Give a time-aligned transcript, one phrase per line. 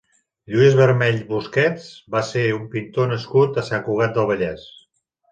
[0.51, 1.83] Lluís Vermell i Busquets
[2.15, 4.65] va ser un pintor nascut a Sant Cugat del Vallès.